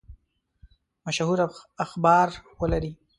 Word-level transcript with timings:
مشهور 1.05 1.39
اخبار 1.85 2.29
ولري. 2.59 2.91